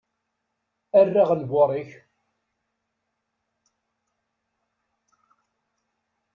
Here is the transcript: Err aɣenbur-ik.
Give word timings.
Err 0.99 1.15
aɣenbur-ik. 1.21 1.89